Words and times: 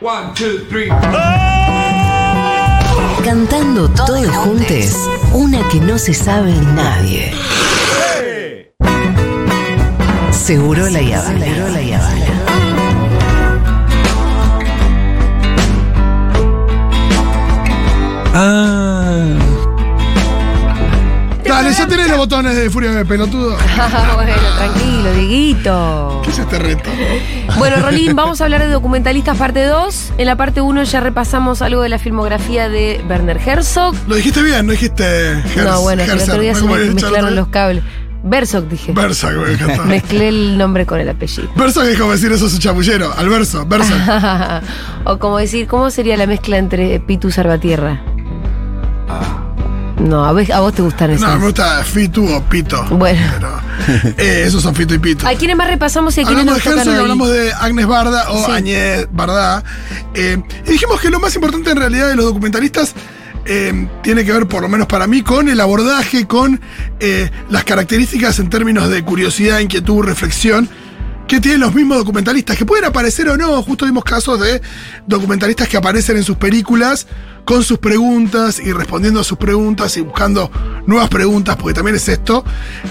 One, 0.00 0.32
two, 0.32 0.60
three. 0.68 0.86
Cantando 3.24 3.88
todos 3.88 4.28
juntos, 4.28 4.96
una 5.32 5.68
que 5.70 5.80
no 5.80 5.98
se 5.98 6.14
sabe 6.14 6.52
nadie. 6.72 7.34
Seguro 10.30 10.88
la 10.88 11.02
Yavana. 11.02 11.44
Seguro 11.44 11.68
la 11.70 11.82
Yavana. 11.82 12.26
Ah. 18.34 18.87
Dale, 21.58 21.72
ya 21.72 21.88
tenés 21.88 22.08
los 22.08 22.18
botones 22.18 22.54
de 22.54 22.70
Furia 22.70 22.92
de 22.92 23.04
pelotudo. 23.04 23.56
Ah, 23.76 24.12
bueno, 24.14 24.32
tranquilo, 24.58 25.12
Dieguito. 25.12 26.20
¿Qué 26.22 26.30
es 26.30 26.38
este 26.38 26.56
reto? 26.56 26.88
Bueno, 27.58 27.80
Rolín, 27.80 28.14
vamos 28.14 28.40
a 28.40 28.44
hablar 28.44 28.62
de 28.62 28.68
documentalistas 28.68 29.36
parte 29.36 29.64
2. 29.64 30.12
En 30.18 30.26
la 30.26 30.36
parte 30.36 30.60
1 30.60 30.84
ya 30.84 31.00
repasamos 31.00 31.60
algo 31.60 31.82
de 31.82 31.88
la 31.88 31.98
filmografía 31.98 32.68
de 32.68 33.04
Werner 33.08 33.40
Herzog. 33.44 33.96
Lo 34.06 34.14
dijiste 34.14 34.40
bien, 34.44 34.66
no 34.66 34.72
dijiste 34.72 35.32
Herz, 35.32 35.56
no, 35.64 35.80
bueno, 35.80 36.04
que 36.04 36.12
el 36.12 36.20
otro 36.20 36.38
día 36.38 36.54
se 36.54 36.60
¿Cómo 36.60 36.74
me 36.74 36.80
habías 36.80 36.94
dicho 36.94 37.06
el 37.06 37.12
mezclaron 37.12 37.34
los 37.34 37.48
cables. 37.48 37.82
Berzog 38.22 38.68
dije. 38.68 38.92
Bersa, 38.92 39.30
me 39.30 39.52
encantó. 39.54 39.84
Mezclé 39.86 40.28
el 40.28 40.58
nombre 40.58 40.86
con 40.86 41.00
el 41.00 41.08
apellido. 41.08 41.52
Que 41.54 41.64
es 41.66 41.98
como 41.98 42.12
decir 42.12 42.30
eso 42.30 42.46
es 42.46 42.54
un 42.54 42.60
chamullero. 42.60 43.12
Al 43.16 43.28
verso, 43.28 43.66
Bersa. 43.66 44.62
o 45.04 45.18
como 45.18 45.38
decir, 45.38 45.66
¿cómo 45.66 45.90
sería 45.90 46.16
la 46.16 46.28
mezcla 46.28 46.56
entre 46.56 47.00
Pitu 47.00 47.28
y 47.28 47.32
Salvatierra? 47.32 48.00
No, 50.00 50.24
a 50.24 50.32
vos, 50.32 50.48
a 50.50 50.60
vos 50.60 50.72
te 50.74 50.82
gustan 50.82 51.10
esas. 51.10 51.28
No, 51.28 51.38
me 51.38 51.46
gusta 51.46 51.82
Fitu 51.84 52.26
o 52.32 52.42
Pito. 52.44 52.84
Bueno. 52.90 53.20
Pero, 53.36 54.14
eh, 54.18 54.44
esos 54.46 54.62
son 54.62 54.74
Fito 54.74 54.94
y 54.94 54.98
Pito. 54.98 55.26
¿A 55.26 55.34
quiénes 55.34 55.56
más 55.56 55.66
repasamos 55.68 56.16
y 56.16 56.20
a 56.20 56.24
quiénes 56.24 56.40
Hablamos 56.42 56.56
nos 56.58 56.64
de 56.64 56.70
tocan 56.70 56.78
Herzog, 56.78 56.94
hoy? 56.94 57.00
hablamos 57.00 57.30
de 57.30 57.52
Agnes 57.52 57.86
Barda 57.86 58.30
o 58.30 58.46
Sí. 58.46 58.52
Añez 58.52 59.08
Barda. 59.10 59.64
Eh, 60.14 60.40
y 60.66 60.70
dijimos 60.72 61.00
que 61.00 61.10
lo 61.10 61.18
más 61.20 61.34
importante 61.34 61.70
en 61.70 61.76
realidad 61.78 62.08
de 62.08 62.16
los 62.16 62.26
documentalistas 62.26 62.94
eh, 63.44 63.88
tiene 64.02 64.24
que 64.24 64.32
ver, 64.32 64.46
por 64.46 64.62
lo 64.62 64.68
menos 64.68 64.86
para 64.86 65.06
mí, 65.06 65.22
con 65.22 65.48
el 65.48 65.58
abordaje, 65.60 66.26
con 66.26 66.60
eh, 67.00 67.30
las 67.50 67.64
características 67.64 68.38
en 68.40 68.50
términos 68.50 68.88
de 68.90 69.02
curiosidad, 69.04 69.58
inquietud, 69.60 70.02
reflexión. 70.04 70.68
Que 71.28 71.40
tienen 71.40 71.60
los 71.60 71.74
mismos 71.74 71.98
documentalistas, 71.98 72.56
que 72.56 72.64
pueden 72.64 72.86
aparecer 72.86 73.28
o 73.28 73.36
no. 73.36 73.62
Justo 73.62 73.84
vimos 73.84 74.02
casos 74.02 74.40
de 74.40 74.60
documentalistas 75.06 75.68
que 75.68 75.76
aparecen 75.76 76.16
en 76.16 76.24
sus 76.24 76.38
películas 76.38 77.06
con 77.44 77.62
sus 77.62 77.78
preguntas 77.78 78.60
y 78.60 78.72
respondiendo 78.72 79.20
a 79.20 79.24
sus 79.24 79.38
preguntas 79.38 79.96
y 79.96 80.02
buscando 80.02 80.50
nuevas 80.86 81.08
preguntas, 81.08 81.56
porque 81.56 81.72
también 81.72 81.96
es 81.96 82.06
esto 82.08 82.44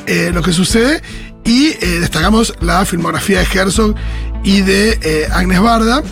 eh, 0.08 0.32
lo 0.34 0.42
que 0.42 0.52
sucede. 0.52 1.02
Y 1.44 1.68
eh, 1.80 2.00
destacamos 2.00 2.56
la 2.62 2.84
filmografía 2.86 3.40
de 3.40 3.46
Herzog 3.46 3.96
y 4.44 4.62
de 4.62 4.98
eh, 5.02 5.28
Agnes 5.32 5.60
Barda. 5.60 6.04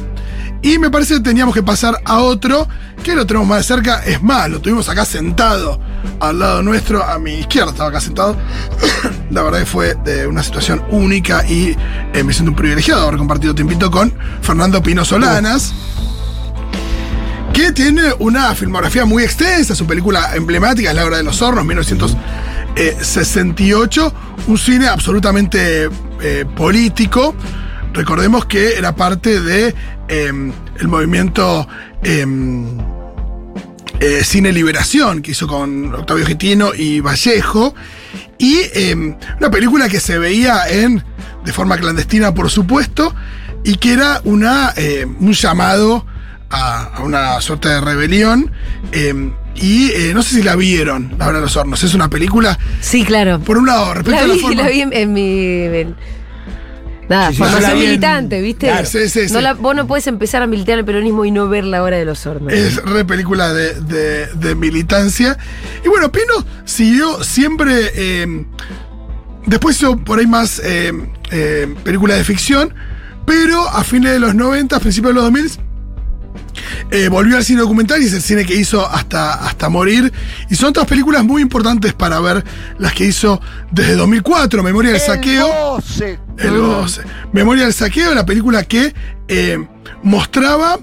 Y 0.66 0.77
me 0.80 0.89
parece 0.89 1.13
que 1.13 1.19
teníamos 1.19 1.53
que 1.53 1.61
pasar 1.61 2.02
a 2.05 2.21
otro, 2.21 2.67
que 3.03 3.13
lo 3.13 3.27
tenemos 3.27 3.47
más 3.47 3.59
de 3.59 3.66
cerca, 3.66 4.03
es 4.03 4.23
más, 4.23 4.49
lo 4.49 4.59
tuvimos 4.59 4.89
acá 4.89 5.05
sentado 5.05 5.80
al 6.19 6.39
lado 6.39 6.63
nuestro, 6.63 7.03
a 7.03 7.19
mi 7.19 7.35
izquierda 7.35 7.69
estaba 7.69 7.89
acá 7.89 8.02
sentado. 8.02 8.35
La 9.30 9.44
verdad 9.44 9.59
que 9.59 9.67
fue 9.67 9.94
de 10.03 10.25
una 10.25 10.41
situación 10.41 10.83
única 10.89 11.47
y 11.47 11.77
eh, 12.13 12.23
me 12.23 12.33
siento 12.33 12.49
un 12.49 12.55
privilegiado 12.55 13.03
haber 13.03 13.19
compartido 13.19 13.53
tiempito 13.53 13.91
con 13.91 14.11
Fernando 14.41 14.81
Pino 14.81 15.05
Solanas 15.05 15.72
que 17.53 17.72
tiene 17.72 18.13
una 18.17 18.55
filmografía 18.55 19.05
muy 19.05 19.22
extensa, 19.22 19.75
su 19.75 19.85
película 19.85 20.35
emblemática 20.35 20.89
es 20.89 20.95
La 20.95 21.05
Hora 21.05 21.17
de 21.17 21.23
los 21.23 21.44
Hornos, 21.44 21.63
1968, 21.63 24.13
un 24.47 24.57
cine 24.57 24.88
absolutamente 24.88 25.91
eh, 26.22 26.44
político. 26.55 27.35
Recordemos 27.95 28.45
que 28.45 28.75
era 28.77 28.95
parte 28.95 29.39
de 29.41 29.73
eh, 30.09 30.31
el 30.79 30.88
movimiento 30.88 31.67
eh, 32.03 32.25
eh, 33.99 34.21
Cine 34.23 34.51
Liberación 34.51 35.21
que 35.21 35.31
hizo 35.31 35.47
con 35.47 35.93
Octavio 35.95 36.25
Gitino 36.25 36.73
y 36.75 36.99
Vallejo. 36.99 37.73
Y 38.38 38.57
eh, 38.73 39.16
una 39.39 39.50
película 39.50 39.88
que 39.88 40.00
se 40.01 40.17
veía 40.19 40.67
en, 40.69 41.03
de 41.45 41.53
forma 41.53 41.78
clandestina, 41.78 42.33
por 42.33 42.50
supuesto, 42.50 43.16
y 43.63 43.75
que 43.78 43.94
era 43.94 44.19
una, 44.25 44.73
un 45.19 45.31
llamado 45.31 46.06
a, 46.50 46.83
a 46.97 47.01
una 47.01 47.39
suerte 47.41 47.69
de 47.69 47.79
rebelión. 47.81 48.51
y 49.56 49.89
eh, 49.91 50.12
no 50.13 50.22
sé 50.22 50.35
si 50.35 50.44
la 50.44 50.57
vieron, 50.57 51.16
La 51.17 51.27
Hora 51.27 51.38
de 51.38 51.44
los 51.45 51.56
Hornos. 51.56 51.81
Es 51.81 51.94
una 51.94 52.09
película, 52.09 52.59
Sí, 52.81 53.06
claro. 53.06 53.39
por 53.39 53.57
un 53.57 53.67
lado, 53.67 53.94
respecto 53.94 54.19
La 54.19 54.25
a 54.25 54.27
la 54.27 54.33
vi, 54.33 54.39
forma. 54.41 54.63
la 54.63 54.69
vi 54.69 54.81
en, 54.81 54.91
en 54.94 55.13
mi. 55.13 55.39
en- 55.79 55.95
nada, 57.09 57.29
Sí, 57.29 57.35
sí, 57.35 57.43
formación 57.43 57.79
militante, 57.79 58.41
¿viste? 58.41 58.67
Claro, 58.67 58.85
sí, 58.85 59.09
sí, 59.09 59.21
No 59.31 59.41
la- 59.41 59.53
vos 59.53 59.75
no 59.75 59.85
puedes 59.88 60.07
empezar 60.07 60.41
a 60.41 60.47
militar 60.47 60.79
el 60.79 60.85
peronismo 60.85 61.25
y 61.25 61.31
no 61.31 61.47
ver 61.47 61.63
la 61.66 61.83
hora 61.83 61.97
de 61.97 62.05
los 62.05 62.25
hornos. 62.25 62.51
Es 62.53 62.77
re 62.83 63.05
película 63.05 63.53
de, 63.53 63.73
de- 63.81 64.27
de 64.27 64.55
militancia. 64.55 65.38
Y 65.83 65.89
bueno, 65.89 66.11
Pino 66.11 66.33
siguió 66.65 67.23
siempre. 67.23 67.91
eh, 67.95 68.45
después 69.45 69.77
hizo 69.77 69.97
por 69.97 70.19
ahí 70.19 70.27
más 70.27 70.59
eh, 70.63 70.91
eh, 71.31 71.73
películas 71.83 72.17
de 72.17 72.23
ficción. 72.23 72.73
Pero 73.25 73.67
a 73.67 73.83
fines 73.83 74.11
de 74.11 74.19
los 74.19 74.35
90, 74.35 74.79
principios 74.79 75.09
de 75.09 75.15
los 75.15 75.23
2000, 75.23 75.51
eh, 76.91 77.08
volvió 77.09 77.38
al 77.38 77.44
cine 77.44 77.62
documental 77.62 78.02
y 78.02 78.06
es 78.06 78.13
el 78.13 78.22
cine 78.22 78.46
que 78.46 78.56
hizo 78.56 78.88
hasta, 78.90 79.34
hasta 79.34 79.69
morir. 79.69 80.12
Y 80.50 80.56
son 80.56 80.69
otras 80.69 80.88
películas 80.88 81.24
muy 81.24 81.41
importantes 81.41 81.94
para 81.94 82.19
ver 82.19 82.44
las 82.78 82.94
que 82.94 83.06
hizo 83.06 83.41
desde 83.72 83.96
2004, 83.96 84.63
Memoria 84.63 84.91
del 84.91 85.02
Saqueo. 85.02 85.78
El 86.38 86.50
12. 86.58 87.02
Memoria 87.31 87.63
del 87.63 87.74
saqueo, 87.74 88.13
la 88.13 88.25
película 88.25 88.63
que 88.63 88.94
eh, 89.28 89.66
mostraba 90.03 90.80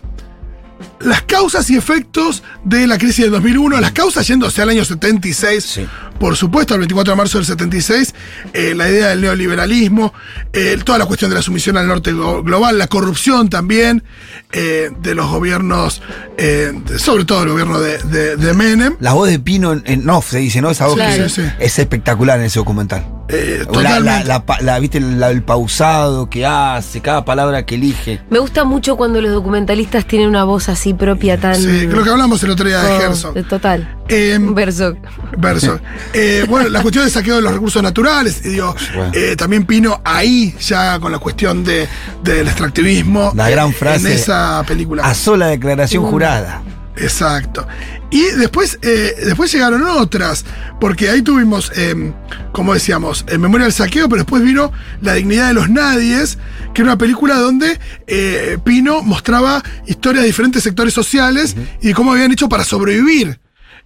las 1.00 1.22
causas 1.22 1.68
y 1.70 1.76
efectos 1.76 2.42
de 2.64 2.86
la 2.86 2.98
crisis 2.98 3.24
del 3.24 3.30
2001, 3.32 3.80
las 3.80 3.92
causas 3.92 4.26
yéndose 4.26 4.62
al 4.62 4.68
año 4.70 4.84
76, 4.84 5.64
Sí. 5.64 5.86
Por 6.22 6.36
supuesto, 6.36 6.74
al 6.74 6.78
24 6.78 7.14
de 7.14 7.16
marzo 7.16 7.38
del 7.38 7.46
76, 7.48 8.14
eh, 8.52 8.74
la 8.76 8.88
idea 8.88 9.08
del 9.08 9.22
neoliberalismo, 9.22 10.14
eh, 10.52 10.78
toda 10.84 10.96
la 10.98 11.06
cuestión 11.06 11.30
de 11.32 11.34
la 11.34 11.42
sumisión 11.42 11.76
al 11.76 11.88
norte 11.88 12.12
glo- 12.14 12.44
global, 12.44 12.78
la 12.78 12.86
corrupción 12.86 13.48
también 13.50 14.04
eh, 14.52 14.90
de 15.00 15.14
los 15.16 15.28
gobiernos, 15.28 16.00
eh, 16.38 16.72
sobre 16.96 17.24
todo 17.24 17.42
el 17.42 17.48
gobierno 17.48 17.80
de, 17.80 17.98
de- 18.04 18.36
de 18.36 18.54
Menem. 18.54 18.94
La 19.00 19.14
voz 19.14 19.28
de 19.30 19.40
Pino 19.40 19.72
en, 19.72 19.82
en 19.84 20.08
off 20.10 20.30
se 20.30 20.38
dice, 20.38 20.60
¿no? 20.62 20.70
Esa 20.70 20.86
voz 20.86 20.94
Claro. 20.94 21.24
que 21.24 21.28
Sí, 21.28 21.42
sí. 21.42 21.48
es 21.58 21.78
espectacular 21.80 22.38
en 22.38 22.46
ese 22.46 22.60
documental. 22.60 23.04
Eh, 23.28 23.58
La, 23.60 23.64
totalmente. 23.72 24.28
la, 24.28 24.44
la 24.48 24.56
la- 24.60 24.78
¿viste? 24.78 25.00
La- 25.00 25.30
el 25.30 25.42
pausado 25.42 26.30
que 26.30 26.46
hace, 26.46 27.00
cada 27.00 27.24
palabra 27.24 27.66
que 27.66 27.74
elige. 27.74 28.20
Me 28.30 28.38
gusta 28.38 28.62
mucho 28.62 28.96
cuando 28.96 29.20
los 29.20 29.32
documentalistas 29.32 30.06
tienen 30.06 30.28
una 30.28 30.44
voz 30.44 30.68
así 30.68 30.94
propia 30.94 31.36
tan. 31.40 31.56
Sí, 31.56 31.86
creo 31.90 32.04
que 32.04 32.10
hablamos 32.10 32.40
el 32.44 32.50
otro 32.50 32.68
día 32.68 32.80
de 32.80 32.92
Oh, 32.92 33.00
Herzog. 33.00 33.34
de 33.34 33.42
Total. 33.42 33.96
Eh, 34.12 34.38
Verso. 34.40 34.94
Verso. 35.38 35.80
Eh, 36.12 36.44
bueno, 36.48 36.68
la 36.68 36.82
cuestión 36.82 37.04
del 37.04 37.12
saqueo 37.12 37.36
de 37.36 37.42
los 37.42 37.52
recursos 37.52 37.82
naturales, 37.82 38.42
y 38.44 38.50
digo, 38.50 38.74
Bueno. 38.94 39.12
eh, 39.14 39.34
también 39.36 39.64
Pino 39.64 40.00
ahí 40.04 40.54
ya 40.60 40.98
con 41.00 41.10
la 41.12 41.18
cuestión 41.18 41.64
de, 41.64 41.88
del 42.22 42.46
extractivismo. 42.46 43.32
La 43.34 43.48
gran 43.48 43.72
frase. 43.72 44.08
En 44.12 44.18
esa 44.18 44.62
película. 44.66 45.04
A 45.04 45.14
sola 45.14 45.46
declaración 45.46 46.04
jurada. 46.04 46.62
Exacto. 46.96 47.66
Y 48.10 48.22
después, 48.36 48.78
eh, 48.82 49.14
después 49.24 49.50
llegaron 49.50 49.82
otras, 49.84 50.44
porque 50.78 51.08
ahí 51.08 51.22
tuvimos, 51.22 51.72
eh, 51.74 52.12
como 52.52 52.74
decíamos, 52.74 53.24
en 53.28 53.40
Memoria 53.40 53.64
del 53.64 53.72
Saqueo, 53.72 54.10
pero 54.10 54.22
después 54.22 54.42
vino 54.42 54.70
La 55.00 55.14
Dignidad 55.14 55.48
de 55.48 55.54
los 55.54 55.70
Nadies, 55.70 56.36
que 56.74 56.82
era 56.82 56.90
una 56.90 56.98
película 56.98 57.36
donde 57.36 57.80
eh, 58.06 58.58
Pino 58.62 59.02
mostraba 59.02 59.62
historias 59.86 60.22
de 60.22 60.26
diferentes 60.26 60.62
sectores 60.62 60.92
sociales 60.92 61.56
y 61.80 61.88
de 61.88 61.94
cómo 61.94 62.12
habían 62.12 62.30
hecho 62.30 62.50
para 62.50 62.64
sobrevivir 62.64 63.40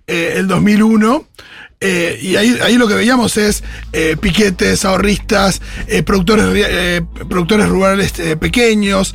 eh, 0.06 0.34
el 0.36 0.46
2001. 0.46 1.26
Eh, 1.78 2.18
y 2.22 2.36
ahí, 2.36 2.58
ahí 2.62 2.78
lo 2.78 2.88
que 2.88 2.94
veíamos 2.94 3.36
es 3.36 3.62
eh, 3.92 4.16
piquetes, 4.18 4.84
ahorristas, 4.86 5.60
eh, 5.88 6.02
productores, 6.02 6.46
eh, 6.68 7.02
productores 7.28 7.68
rurales 7.68 8.12
pequeños, 8.40 9.14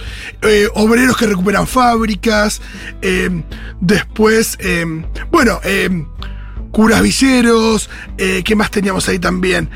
obreros 0.76 1.18
que 1.18 1.26
recuperan 1.26 1.66
fábricas, 1.66 2.62
después, 3.80 4.58
bueno, 5.32 5.60
curas 6.72 7.02
villeros, 7.02 7.90
¿qué 8.18 8.56
más 8.56 8.70
teníamos 8.70 9.10
ahí 9.10 9.18
también? 9.18 9.70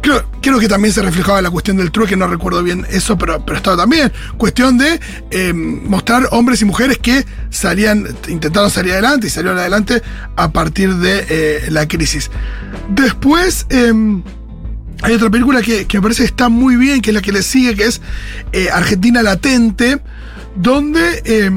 Em, 0.00 0.10
Creo, 0.10 0.24
creo 0.40 0.58
que 0.58 0.68
también 0.68 0.94
se 0.94 1.02
reflejaba 1.02 1.42
la 1.42 1.50
cuestión 1.50 1.76
del 1.76 1.90
trueque, 1.90 2.16
no 2.16 2.26
recuerdo 2.26 2.62
bien 2.62 2.86
eso, 2.90 3.18
pero, 3.18 3.44
pero 3.44 3.58
estaba 3.58 3.76
también. 3.76 4.12
Cuestión 4.36 4.78
de 4.78 5.00
eh, 5.30 5.52
mostrar 5.52 6.28
hombres 6.30 6.62
y 6.62 6.64
mujeres 6.64 6.98
que 6.98 7.26
salían, 7.50 8.06
intentaron 8.28 8.70
salir 8.70 8.92
adelante 8.92 9.26
y 9.26 9.30
salieron 9.30 9.58
adelante 9.58 10.02
a 10.36 10.50
partir 10.50 10.94
de 10.96 11.26
eh, 11.28 11.70
la 11.70 11.86
crisis. 11.86 12.30
Después 12.88 13.66
eh, 13.70 13.92
hay 15.02 15.14
otra 15.14 15.30
película 15.30 15.62
que, 15.62 15.86
que 15.86 15.98
me 15.98 16.02
parece 16.02 16.22
que 16.22 16.28
está 16.28 16.48
muy 16.48 16.76
bien, 16.76 17.00
que 17.00 17.10
es 17.10 17.14
la 17.14 17.22
que 17.22 17.32
le 17.32 17.42
sigue, 17.42 17.74
que 17.74 17.86
es 17.86 18.00
eh, 18.52 18.68
Argentina 18.72 19.22
Latente, 19.22 20.00
donde 20.56 21.22
eh, 21.24 21.50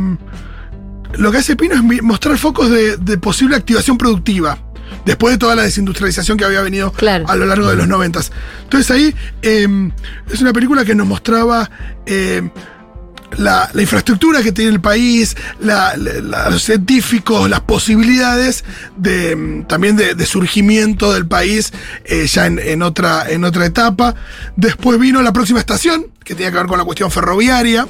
lo 1.16 1.32
que 1.32 1.38
hace 1.38 1.56
Pino 1.56 1.76
es 1.76 2.04
mostrar 2.04 2.38
focos 2.38 2.70
de 2.70 3.18
posible 3.18 3.56
activación 3.56 3.98
productiva. 3.98 4.58
Después 5.06 5.34
de 5.34 5.38
toda 5.38 5.56
la 5.56 5.64
desindustrialización 5.64 6.38
que 6.38 6.46
había 6.46 6.62
venido 6.62 6.92
Claro. 6.94 7.26
a 7.28 7.36
lo 7.36 7.46
largo 7.46 7.70
de 7.70 7.76
los 7.76 7.88
noventas. 7.88 8.32
Entonces 8.64 8.90
ahí 8.92 9.16
eh, 9.42 9.68
es 10.32 10.42
una 10.42 10.54
película 10.54 10.86
que 10.86 10.96
nos 10.96 11.06
mostraba 11.08 11.70
eh, 12.06 12.50
la, 13.38 13.68
la 13.74 13.82
infraestructura 13.82 14.44
que 14.44 14.52
tiene 14.52 14.72
el 14.72 14.80
país, 14.80 15.36
la- 15.60 15.98
la- 15.98 16.22
la- 16.22 16.50
los 16.52 16.62
científicos, 16.64 17.50
las 17.50 17.62
posibilidades 17.62 18.64
de, 18.96 19.36
mm, 19.36 19.64
también 19.64 19.96
de, 19.98 20.14
de 20.14 20.26
surgimiento 20.26 21.12
del 21.14 21.26
país 21.26 21.74
eh, 22.06 22.28
ya 22.28 22.46
en, 22.46 22.60
en 22.60 22.84
otra, 22.84 23.30
en 23.30 23.44
otra 23.44 23.66
etapa. 23.66 24.14
Después 24.56 25.00
vino 25.00 25.22
la 25.24 25.34
próxima 25.34 25.60
estación, 25.60 26.08
que 26.24 26.36
tenía 26.36 26.52
que 26.52 26.58
ver 26.58 26.68
con 26.68 26.78
la 26.78 26.86
cuestión 26.86 27.10
ferroviaria. 27.12 27.88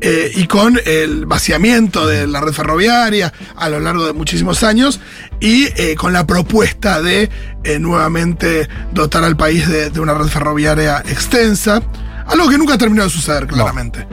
Eh, 0.00 0.30
y 0.34 0.46
con 0.46 0.78
el 0.86 1.26
vaciamiento 1.26 2.06
de 2.06 2.26
la 2.26 2.40
red 2.40 2.52
ferroviaria 2.52 3.32
a 3.56 3.68
lo 3.68 3.80
largo 3.80 4.06
de 4.06 4.12
muchísimos 4.12 4.62
años 4.62 5.00
y 5.40 5.64
eh, 5.76 5.94
con 5.96 6.12
la 6.12 6.26
propuesta 6.26 7.02
de 7.02 7.28
eh, 7.64 7.78
nuevamente 7.78 8.68
dotar 8.92 9.24
al 9.24 9.36
país 9.36 9.68
de, 9.68 9.90
de 9.90 10.00
una 10.00 10.14
red 10.14 10.26
ferroviaria 10.28 10.98
extensa, 11.06 11.82
algo 12.26 12.48
que 12.48 12.56
nunca 12.58 12.78
terminó 12.78 13.02
de 13.04 13.10
suceder 13.10 13.46
claramente. 13.46 14.06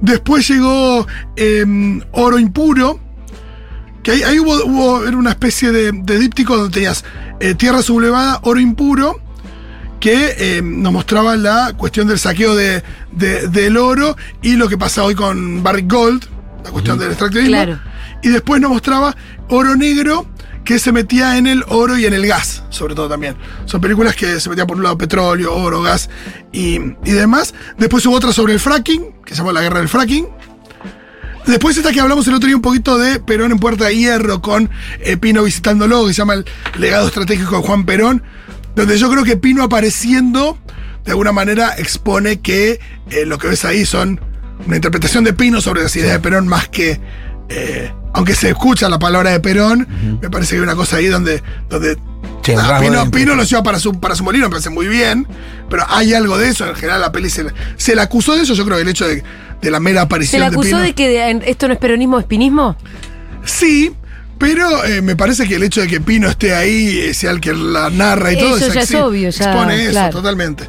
Después 0.00 0.46
llegó 0.48 1.06
eh, 1.36 1.64
Oro 2.12 2.38
Impuro, 2.38 3.00
que 4.02 4.12
ahí, 4.12 4.22
ahí 4.22 4.38
hubo, 4.38 4.64
hubo- 4.64 5.06
era 5.06 5.16
una 5.16 5.30
especie 5.30 5.72
de, 5.72 5.90
de 5.92 6.18
díptico 6.18 6.56
donde 6.56 6.72
tenías 6.72 7.04
Tierra 7.58 7.82
Sublevada, 7.82 8.38
Oro 8.44 8.60
Impuro, 8.60 9.20
que 10.04 10.34
eh, 10.58 10.60
nos 10.62 10.92
mostraba 10.92 11.34
la 11.34 11.72
cuestión 11.78 12.06
del 12.06 12.18
saqueo 12.18 12.54
de, 12.54 12.82
de- 13.12 13.48
del 13.48 13.78
oro 13.78 14.18
y 14.42 14.56
lo 14.56 14.68
que 14.68 14.76
pasa 14.76 15.02
hoy 15.02 15.14
con 15.14 15.62
Barrick 15.62 15.90
Gold, 15.90 16.26
la 16.62 16.70
cuestión 16.70 16.98
del 16.98 17.08
extractivismo. 17.08 17.48
Claro. 17.48 17.80
Y 18.22 18.28
después 18.28 18.60
nos 18.60 18.70
mostraba 18.70 19.16
Oro 19.48 19.76
Negro, 19.76 20.26
que 20.62 20.78
se 20.78 20.92
metía 20.92 21.38
en 21.38 21.46
el 21.46 21.64
oro 21.68 21.96
y 21.96 22.04
en 22.04 22.12
el 22.12 22.26
gas, 22.26 22.64
sobre 22.68 22.94
todo 22.94 23.08
también. 23.08 23.34
Son 23.64 23.80
películas 23.80 24.14
que 24.14 24.40
se 24.40 24.50
metían 24.50 24.66
por 24.66 24.76
un 24.76 24.82
lado 24.82 24.98
petróleo, 24.98 25.54
oro, 25.54 25.80
gas 25.80 26.10
y, 26.52 26.74
y 27.04 27.10
demás. 27.12 27.54
Después 27.78 28.04
hubo 28.04 28.14
otra 28.16 28.30
sobre 28.34 28.52
el 28.52 28.60
fracking, 28.60 29.06
que 29.24 29.32
se 29.34 29.38
llamó 29.38 29.52
La 29.52 29.62
Guerra 29.62 29.78
del 29.78 29.88
Fracking. 29.88 30.26
Después 31.46 31.78
esta 31.78 31.92
que 31.92 32.00
hablamos 32.00 32.28
el 32.28 32.34
otro 32.34 32.46
día 32.46 32.56
un 32.56 32.62
poquito 32.62 32.98
de 32.98 33.20
Perón 33.20 33.52
en 33.52 33.58
Puerta 33.58 33.86
de 33.86 33.96
Hierro 33.96 34.42
con 34.42 34.68
eh, 35.00 35.16
Pino 35.16 35.42
visitándolo, 35.44 36.06
que 36.06 36.12
se 36.12 36.18
llama 36.18 36.34
El 36.34 36.44
legado 36.78 37.06
estratégico 37.06 37.56
de 37.56 37.62
Juan 37.66 37.84
Perón, 37.86 38.22
donde 38.76 38.98
yo 38.98 39.10
creo 39.10 39.24
que 39.24 39.36
Pino 39.36 39.62
apareciendo 39.64 40.58
de 41.04 41.10
alguna 41.12 41.32
manera 41.32 41.74
expone 41.78 42.40
que 42.40 42.80
eh, 43.10 43.24
lo 43.26 43.38
que 43.38 43.48
ves 43.48 43.64
ahí 43.64 43.84
son 43.86 44.20
una 44.66 44.76
interpretación 44.76 45.24
de 45.24 45.32
Pino 45.32 45.60
sobre 45.60 45.82
las 45.82 45.94
ideas 45.96 46.12
de 46.12 46.20
Perón 46.20 46.48
más 46.48 46.68
que... 46.68 47.00
eh, 47.48 47.92
aunque 48.14 48.34
se 48.34 48.48
escucha 48.50 48.88
la 48.88 48.98
palabra 48.98 49.30
de 49.30 49.40
Perón, 49.40 49.88
me 50.22 50.30
parece 50.30 50.50
que 50.50 50.56
hay 50.58 50.62
una 50.62 50.76
cosa 50.76 50.96
ahí 50.98 51.06
donde, 51.06 51.42
donde 51.68 51.98
Ah, 52.56 52.68
rasgo 52.68 52.80
Pino, 52.88 53.04
de- 53.04 53.10
Pino 53.10 53.34
lo 53.34 53.42
lleva 53.42 53.62
para 53.62 53.78
su, 53.80 53.98
para 53.98 54.14
su 54.14 54.22
molino, 54.22 54.44
me 54.46 54.50
parece 54.50 54.70
muy 54.70 54.86
bien, 54.86 55.26
pero 55.70 55.84
hay 55.88 56.12
algo 56.14 56.36
de 56.38 56.48
eso. 56.50 56.66
En 56.68 56.74
general, 56.74 57.00
la 57.00 57.10
peli 57.10 57.28
se, 57.30 57.42
le- 57.44 57.52
se 57.76 57.94
le 57.96 58.02
acusó 58.02 58.36
de 58.36 58.42
eso. 58.42 58.52
Yo 58.54 58.64
creo 58.66 58.76
que 58.76 58.82
el 58.82 58.88
hecho 58.88 59.08
de, 59.08 59.22
de 59.62 59.70
la 59.70 59.80
mera 59.80 60.00
¿Se 60.02 60.04
aparición 60.04 60.40
le 60.42 60.50
de 60.50 60.54
acusó 60.54 60.68
Pino. 60.68 60.80
de 60.80 60.94
que 60.94 61.08
de- 61.08 61.50
esto 61.50 61.66
no 61.68 61.72
es 61.74 61.80
peronismo, 61.80 62.18
es 62.20 62.26
pinismo? 62.26 62.76
Sí, 63.44 63.92
pero 64.38 64.84
eh, 64.84 65.02
me 65.02 65.16
parece 65.16 65.46
que 65.46 65.56
el 65.56 65.62
hecho 65.62 65.80
de 65.80 65.86
que 65.86 66.00
Pino 66.00 66.28
esté 66.28 66.54
ahí, 66.54 66.98
eh, 66.98 67.14
sea 67.14 67.30
el 67.30 67.40
que 67.40 67.52
la 67.54 67.90
narra 67.90 68.32
y 68.32 68.38
todo, 68.38 68.56
Eso 68.56 68.72
ya 68.72 68.80
es 68.80 68.94
obvio, 68.94 69.30
ya, 69.30 69.44
expone 69.44 69.82
eso 69.82 69.90
claro. 69.92 70.12
totalmente. 70.12 70.68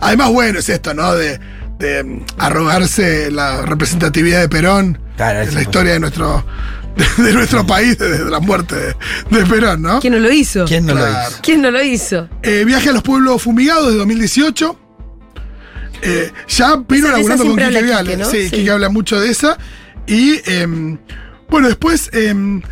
Además, 0.00 0.30
bueno, 0.30 0.58
es 0.58 0.68
esto, 0.68 0.94
¿no? 0.94 1.14
De, 1.14 1.40
de, 1.78 2.04
mm, 2.04 2.24
arrogarse 2.38 3.30
la 3.30 3.62
representatividad 3.62 4.40
de 4.40 4.48
Perón 4.48 4.98
Claro, 5.16 5.42
en 5.42 5.54
la 5.54 5.62
historia 5.62 5.92
de 5.94 6.00
nuestro, 6.00 6.44
de, 7.18 7.22
de 7.24 7.32
nuestro 7.32 7.66
país 7.66 7.98
desde 7.98 8.28
la 8.30 8.40
muerte 8.40 8.76
de, 8.76 8.94
de 9.38 9.46
Perón, 9.46 9.82
¿no? 9.82 10.00
¿Quién 10.00 10.12
no 10.14 10.20
lo 10.20 10.30
hizo? 10.32 10.64
¿Quién 10.66 10.86
no 10.86 10.94
lo 10.94 11.08
hizo? 11.08 11.38
¿Quién 11.42 11.62
no 11.62 11.70
lo 11.70 11.82
hizo? 11.82 12.28
Eh, 12.42 12.64
viaje 12.64 12.90
a 12.90 12.92
los 12.92 13.02
pueblos 13.02 13.42
fumigados 13.42 13.90
de 13.90 13.98
2018. 13.98 14.78
Eh, 16.02 16.30
ya 16.48 16.80
Pino 16.86 17.10
laburando 17.10 17.44
con 17.44 17.52
Quique 17.54 17.64
habla 17.64 17.80
Viale. 17.80 18.10
Quique, 18.12 18.22
¿no? 18.22 18.30
Sí, 18.30 18.42
Sí. 18.44 18.50
Quique 18.50 18.70
habla 18.70 18.88
mucho 18.88 19.18
de 19.18 19.30
esa. 19.30 19.58
Y 20.06 20.40
em, 20.48 20.98
bueno, 21.50 21.66
después 21.68 22.10
em, 22.12 22.62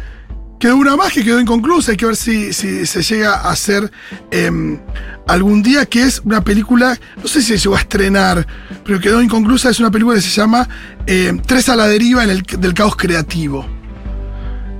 quedó 0.58 0.76
una 0.76 0.97
más 0.97 1.12
que 1.12 1.25
quedó 1.25 1.41
inconclusa. 1.41 1.93
Hay 1.93 1.97
que 1.97 2.06
ver 2.06 2.17
si, 2.17 2.53
si 2.53 2.87
se 2.87 3.03
llega 3.03 3.35
a 3.35 3.50
hacer 3.50 3.91
em, 4.31 4.79
algún 5.26 5.62
día, 5.62 5.87
que 5.87 6.03
es 6.03 6.20
una 6.25 6.43
película, 6.43 6.99
no 7.17 7.29
sé 7.29 7.41
si 7.43 7.49
se 7.49 7.58
llegó 7.58 7.76
a 7.76 7.81
estrenar, 7.81 8.47
pero 8.85 9.00
quedó 9.00 9.23
inconclusa. 9.23 9.70
Es 9.70 9.81
una 9.81 9.91
película 9.91 10.17
que 10.17 10.23
se 10.23 10.31
llama 10.31 10.69
em, 11.06 11.41
Tres 11.41 11.69
a 11.69 11.76
la 11.76 11.87
deriva 11.87 12.25
en 12.25 12.31
el, 12.31 12.43
del 12.43 12.75
caos 12.75 12.97
creativo. 12.97 13.67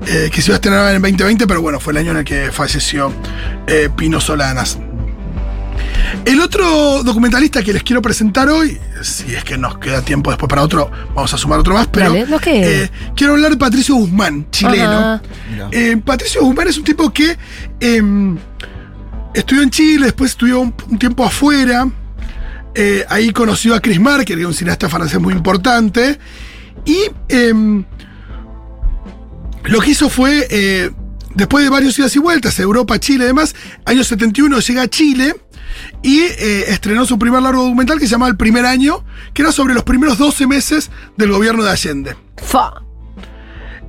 Eh, 0.07 0.31
que 0.33 0.43
se 0.43 0.51
iba 0.51 0.57
a 0.57 0.57
estrenar 0.57 0.89
en 0.91 0.97
el 0.97 1.03
2020, 1.03 1.47
pero 1.47 1.63
bueno, 1.63 1.81
fue 1.81 1.93
el 1.93 1.97
año 1.97 2.11
en 2.11 2.19
el 2.19 2.25
que 2.25 2.53
falleció 2.53 3.13
eh, 3.67 3.89
Pino 3.97 4.21
Solanas. 4.21 4.79
El 6.25 6.41
otro 6.41 7.03
documentalista 7.03 7.63
que 7.63 7.73
les 7.73 7.83
quiero 7.83 8.03
presentar 8.03 8.49
hoy, 8.49 8.79
si 9.03 9.35
es 9.35 9.45
que 9.45 9.57
nos 9.59 9.79
queda 9.79 10.03
tiempo 10.03 10.31
después 10.31 10.49
para 10.49 10.63
otro, 10.63 10.91
vamos 11.15 11.33
a 11.33 11.39
sumar 11.39 11.59
otro 11.59 11.75
más, 11.75 11.87
pero 11.89 12.13
Dale, 12.13 12.27
queda. 12.41 12.67
eh, 12.85 12.91
quiero 13.15 13.35
hablar 13.35 13.51
de 13.53 13.57
Patricio 13.57 13.95
Guzmán, 13.97 14.47
chileno. 14.51 15.21
Eh, 15.73 15.97
Patricio 16.05 16.43
Guzmán 16.43 16.69
es 16.69 16.79
un 16.79 16.85
tipo 16.85 17.11
que 17.13 17.37
em, 17.81 18.37
estudió 19.35 19.63
en 19.63 19.71
Chile, 19.71 20.07
después 20.07 20.33
estudió 20.33 20.61
un, 20.61 20.75
un 20.91 20.99
tiempo 20.99 21.25
afuera. 21.25 21.89
eh, 22.75 23.05
ahí 23.09 23.31
conoció 23.31 23.75
a 23.75 23.81
Chris 23.81 23.99
Marker, 24.01 24.37
que 24.37 24.43
es 24.43 24.47
un 24.47 24.55
cineasta 24.55 24.89
francés 24.89 25.19
muy 25.21 25.33
importante. 25.35 26.19
Y 26.85 26.99
em, 27.29 27.85
lo 29.65 29.81
que 29.81 29.91
hizo 29.91 30.09
fue, 30.09 30.47
eh, 30.51 30.91
después 31.35 31.65
de 31.65 31.71
varios 31.71 31.99
idas 31.99 32.15
y 32.15 32.19
vueltas, 32.19 32.59
Europa, 32.61 32.99
Chile 33.01 33.25
y 33.25 33.27
demás, 33.29 33.55
año 33.85 34.05
71 34.05 34.61
llega 34.61 34.83
a 34.83 34.89
Chile 34.89 35.35
y 36.03 36.21
eh, 36.21 36.65
estrenó 36.69 37.05
su 37.07 37.19
primer 37.19 37.43
largo 37.43 37.63
documental 37.65 37.99
que 37.99 38.07
se 38.07 38.13
llamaba 38.13 38.31
El 38.31 38.37
primer 38.37 38.65
año, 38.67 39.05
que 39.35 39.43
era 39.43 39.53
sobre 39.53 39.75
los 39.75 39.83
primeros 39.85 40.19
12 40.19 40.47
meses 40.47 40.91
del 41.17 41.31
gobierno 41.33 41.63
de 41.65 41.71
Allende. 41.71 42.17
Fa. 42.37 42.83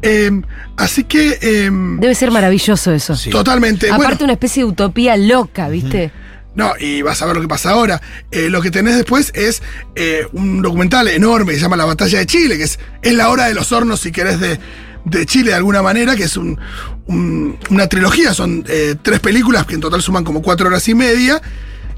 Em, 0.01 0.43
así 0.77 1.03
que... 1.03 1.37
em, 1.41 1.99
Debe 1.99 2.13
ser 2.15 2.31
maravilloso 2.31 2.91
eso. 2.93 3.15
Sí. 3.15 3.29
Totalmente. 3.29 3.87
Aparte 3.89 4.05
bueno, 4.15 4.23
una 4.25 4.33
especie 4.33 4.63
de 4.63 4.69
utopía 4.69 5.17
loca, 5.17 5.69
¿viste? 5.69 6.11
no, 6.55 6.73
y 6.79 7.03
vas 7.03 7.21
a 7.21 7.27
ver 7.27 7.35
lo 7.35 7.41
que 7.41 7.47
pasa 7.47 7.69
ahora. 7.71 8.01
Eh, 8.31 8.49
lo 8.49 8.61
que 8.61 8.71
tenés 8.71 8.95
después 8.95 9.31
es 9.35 9.61
eh, 9.95 10.25
un 10.33 10.61
documental 10.63 11.07
enorme 11.07 11.51
que 11.51 11.57
se 11.57 11.61
llama 11.63 11.77
La 11.77 11.85
Batalla 11.85 12.17
de 12.19 12.25
Chile, 12.25 12.57
que 12.57 12.63
es, 12.63 12.79
es 13.03 13.13
la 13.13 13.29
hora 13.29 13.45
de 13.45 13.53
los 13.53 13.71
hornos, 13.71 13.99
si 13.99 14.11
querés, 14.11 14.39
de, 14.39 14.59
de 15.05 15.25
Chile 15.27 15.51
de 15.51 15.55
alguna 15.57 15.81
manera, 15.83 16.15
que 16.15 16.23
es 16.23 16.35
un- 16.35 16.59
un- 17.05 17.57
una 17.69 17.85
trilogía, 17.87 18.33
son 18.33 18.63
eh, 18.69 18.95
tres 19.01 19.19
películas 19.19 19.65
que 19.67 19.75
en 19.75 19.81
total 19.81 20.01
suman 20.01 20.23
como 20.23 20.41
cuatro 20.41 20.67
horas 20.67 20.87
y 20.87 20.95
media, 20.95 21.39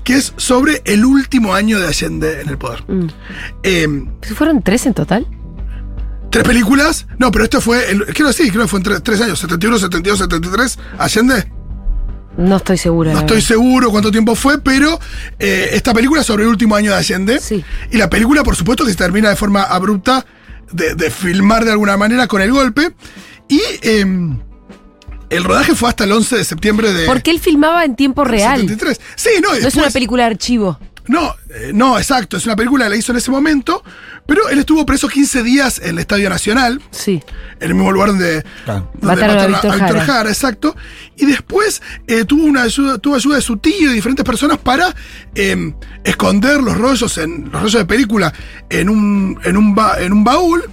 que 0.03 0.15
es 0.15 0.33
sobre 0.37 0.81
el 0.85 1.05
último 1.05 1.53
año 1.53 1.79
de 1.79 1.87
Allende 1.87 2.41
en 2.41 2.49
el 2.49 2.57
poder. 2.57 2.83
Mm. 2.87 3.07
Eh, 3.63 3.87
¿Si 4.21 4.33
¿Fueron 4.33 4.61
tres 4.61 4.85
en 4.85 4.93
total? 4.93 5.27
¿Tres 6.29 6.43
películas? 6.43 7.07
No, 7.17 7.31
pero 7.31 7.43
esto 7.43 7.59
fue, 7.59 7.89
el, 7.91 8.05
creo 8.05 8.27
que 8.27 8.33
sí, 8.33 8.49
creo 8.51 8.63
que 8.63 8.67
fue 8.67 8.79
en 8.79 8.83
tres, 8.83 9.03
tres 9.03 9.21
años, 9.21 9.39
71, 9.39 9.79
72, 9.79 10.19
73, 10.19 10.79
Allende. 10.99 11.51
No 12.37 12.57
estoy 12.57 12.77
segura. 12.77 13.13
No 13.13 13.19
estoy 13.19 13.41
seguro 13.41 13.89
cuánto 13.89 14.11
tiempo 14.11 14.35
fue, 14.35 14.61
pero 14.61 14.99
eh, 15.39 15.71
esta 15.73 15.93
película 15.93 16.21
es 16.21 16.27
sobre 16.27 16.43
el 16.43 16.49
último 16.49 16.75
año 16.75 16.91
de 16.91 16.97
Allende. 16.97 17.39
Sí. 17.39 17.65
Y 17.91 17.97
la 17.97 18.09
película, 18.09 18.43
por 18.43 18.55
supuesto, 18.55 18.85
que 18.85 18.91
se 18.91 18.97
termina 18.97 19.29
de 19.29 19.35
forma 19.35 19.63
abrupta 19.63 20.25
de, 20.71 20.93
de 20.93 21.09
filmar 21.09 21.65
de 21.65 21.71
alguna 21.71 21.97
manera 21.97 22.27
con 22.27 22.41
el 22.41 22.51
golpe. 22.51 22.93
Y 23.49 23.61
eh, 23.81 24.05
el 25.29 25.43
rodaje 25.43 25.75
fue 25.75 25.89
hasta 25.89 26.03
el 26.05 26.11
11 26.11 26.37
de 26.37 26.43
septiembre 26.43 26.93
de. 26.93 27.05
Porque 27.05 27.31
él 27.31 27.39
filmaba 27.39 27.85
en 27.85 27.95
tiempo 27.95 28.23
real. 28.23 28.59
73. 28.61 28.99
Sí, 29.15 29.29
no, 29.41 29.53
es 29.53 29.75
una 29.75 29.89
película 29.89 30.23
de 30.23 30.29
archivo. 30.31 30.79
No, 31.07 31.33
eh, 31.49 31.71
no, 31.73 31.97
exacto. 31.97 32.37
Es 32.37 32.45
una 32.45 32.55
película 32.55 32.85
que 32.85 32.91
la 32.91 32.95
hizo 32.95 33.11
en 33.11 33.17
ese 33.17 33.31
momento. 33.31 33.83
Pero 34.27 34.47
él 34.49 34.59
estuvo 34.59 34.85
preso 34.85 35.07
15 35.07 35.41
días 35.41 35.79
en 35.79 35.89
el 35.89 35.99
Estadio 35.99 36.29
Nacional. 36.29 36.79
Sí. 36.91 37.19
En 37.59 37.69
el 37.69 37.73
mismo 37.73 37.91
lugar 37.91 38.09
donde, 38.09 38.43
Claro. 38.63 38.91
donde 38.93 39.07
Mataron 39.15 39.55
a 39.55 39.59
Víctor 39.75 39.99
Jara. 40.01 40.29
exacto. 40.29 40.75
Y 41.17 41.25
después 41.25 41.81
eh, 42.05 42.25
tuvo 42.25 42.43
una 42.43 42.61
ayuda, 42.61 42.99
tuvo 42.99 43.15
ayuda 43.15 43.37
de 43.37 43.41
su 43.41 43.57
tío 43.57 43.73
y 43.75 43.85
de 43.87 43.93
diferentes 43.93 44.23
personas 44.23 44.59
para 44.59 44.93
eh, 45.33 45.73
esconder 46.03 46.61
los 46.61 46.77
rollos 46.77 47.17
en 47.17 47.45
los 47.51 47.59
rollos 47.59 47.73
de 47.81 47.85
película 47.85 48.31
en 48.69 48.87
un, 48.89 49.39
en 49.43 49.57
un, 49.57 49.73
ba- 49.73 49.95
en 49.99 50.13
un 50.13 50.23
baúl 50.23 50.63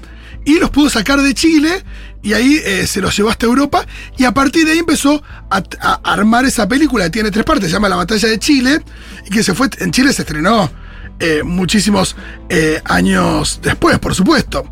y 0.44 0.58
los 0.58 0.68
pudo 0.68 0.90
sacar 0.90 1.20
de 1.22 1.32
Chile 1.32 1.82
y 2.26 2.34
ahí 2.34 2.60
eh, 2.64 2.86
se 2.86 3.00
los 3.00 3.16
llevó 3.16 3.30
hasta 3.30 3.46
Europa 3.46 3.86
y 4.18 4.24
a 4.24 4.32
partir 4.32 4.66
de 4.66 4.72
ahí 4.72 4.78
empezó 4.78 5.22
a, 5.48 5.62
a 5.80 6.12
armar 6.12 6.44
esa 6.44 6.66
película 6.66 7.04
que 7.04 7.10
tiene 7.10 7.30
tres 7.30 7.44
partes, 7.44 7.68
se 7.68 7.72
llama 7.72 7.88
La 7.88 7.96
Batalla 7.96 8.28
de 8.28 8.38
Chile 8.38 8.82
y 9.26 9.30
que 9.30 9.42
se 9.42 9.54
fue 9.54 9.68
en 9.78 9.92
Chile 9.92 10.12
se 10.12 10.22
estrenó 10.22 10.70
eh, 11.18 11.42
muchísimos 11.42 12.14
eh, 12.50 12.82
años 12.84 13.60
después, 13.62 13.98
por 13.98 14.14
supuesto. 14.14 14.66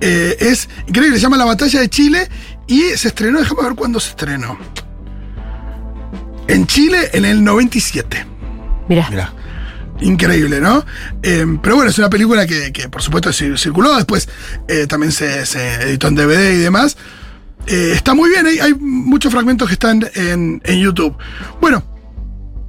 Eh, 0.00 0.36
es 0.40 0.68
increíble, 0.88 1.18
se 1.18 1.22
llama 1.22 1.36
La 1.36 1.44
Batalla 1.44 1.80
de 1.80 1.88
Chile 1.88 2.28
y 2.66 2.80
se 2.96 3.08
estrenó, 3.08 3.38
déjame 3.38 3.62
ver 3.62 3.74
cuándo 3.74 4.00
se 4.00 4.10
estrenó. 4.10 4.58
En 6.48 6.66
Chile 6.66 7.10
en 7.12 7.24
el 7.24 7.44
97. 7.44 8.26
Mirá. 8.88 9.08
Mira. 9.08 9.32
Increíble, 10.00 10.60
¿no? 10.60 10.84
Eh, 11.22 11.46
pero 11.62 11.76
bueno, 11.76 11.90
es 11.90 11.98
una 11.98 12.10
película 12.10 12.46
que, 12.46 12.72
que, 12.72 12.88
por 12.88 13.00
supuesto 13.00 13.30
cir- 13.30 13.56
circuló, 13.56 13.94
después 13.96 14.28
eh, 14.68 14.86
también 14.86 15.12
se, 15.12 15.46
se 15.46 15.74
editó 15.82 16.08
en 16.08 16.16
DVD 16.16 16.52
y 16.52 16.58
demás. 16.58 16.96
Eh, 17.66 17.92
está 17.94 18.12
muy 18.14 18.28
bien, 18.28 18.44
hay, 18.46 18.74
muchos 18.74 19.32
fragmentos 19.32 19.68
que 19.68 19.74
están 19.74 20.04
en, 20.14 20.60
en 20.64 20.78
YouTube. 20.80 21.16
Bueno, 21.60 21.82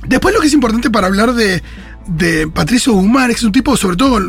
después 0.08 0.34
lo 0.36 0.40
que 0.42 0.48
es 0.48 0.54
importante 0.54 0.90
para 0.90 1.08
hablar 1.08 1.34
de, 1.34 1.62
de 2.08 2.48
Patricio 2.48 2.94
Guzmán 2.94 3.32
es 3.32 3.44
un 3.44 3.52
tipo, 3.52 3.76
sobre 3.76 3.98
todo 3.98 4.20